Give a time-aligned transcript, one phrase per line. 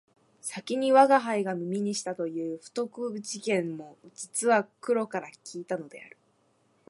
[0.41, 6.17] 先に吾輩が耳にしたという不徳事件も実は黒から聞いたのである